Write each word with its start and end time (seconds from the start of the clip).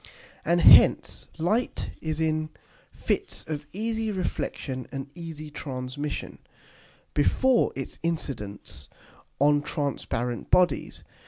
And 0.43 0.61
hence 0.61 1.27
Light 1.37 1.91
is 2.01 2.19
in 2.19 2.49
Fits 2.91 3.43
of 3.47 3.67
easy 3.71 4.11
Reflexion 4.11 4.87
and 4.91 5.07
easy 5.13 5.51
Transmission, 5.51 6.39
before 7.13 7.71
its 7.75 7.99
Incidence 8.01 8.89
on 9.39 9.61
transparent 9.61 10.49
Bodies. 10.49 11.03